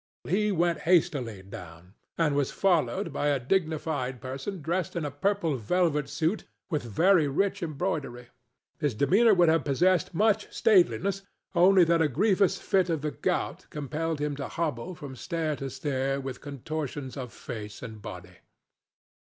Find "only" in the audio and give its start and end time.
11.53-11.83